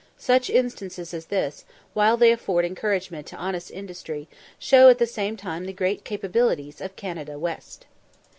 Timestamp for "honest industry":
3.35-4.27